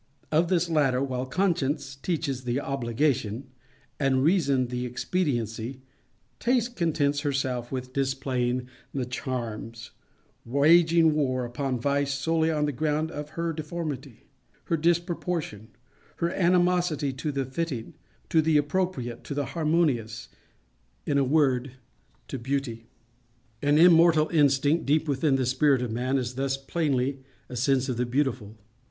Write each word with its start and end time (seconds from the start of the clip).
Of 0.31 0.47
this 0.47 0.67
latter, 0.67 1.03
while 1.03 1.27
Conscience 1.27 1.95
teaches 1.95 2.43
the 2.43 2.59
obligation, 2.59 3.51
and 3.99 4.23
Reason 4.23 4.69
the 4.69 4.83
expediency, 4.83 5.83
Taste 6.39 6.75
contents 6.75 7.19
herself 7.19 7.71
with 7.71 7.93
displaying 7.93 8.67
the 8.95 9.05
charms:—waging 9.05 11.13
war 11.13 11.45
upon 11.45 11.79
Vice 11.79 12.15
solely 12.15 12.49
on 12.49 12.65
the 12.65 12.71
ground 12.71 13.11
of 13.11 13.29
her 13.37 13.53
deformity—her 13.53 14.75
disproportion—her 14.75 16.33
animosity 16.33 17.13
to 17.13 17.31
the 17.31 17.45
fitting, 17.45 17.93
to 18.29 18.41
the 18.41 18.57
appropriate, 18.57 19.23
to 19.25 19.35
the 19.35 19.45
harmonious—in 19.45 21.17
a 21.19 21.23
word, 21.23 21.73
to 22.27 22.39
Beauty. 22.39 22.87
An 23.61 23.77
immortal 23.77 24.29
instinct 24.29 24.87
deep 24.87 25.07
within 25.07 25.35
the 25.35 25.45
spirit 25.45 25.83
of 25.83 25.91
man 25.91 26.17
is 26.17 26.33
thus 26.33 26.57
plainly 26.57 27.19
a 27.49 27.55
sense 27.55 27.87
of 27.87 27.97
the 27.97 28.07
Beautiful. 28.07 28.57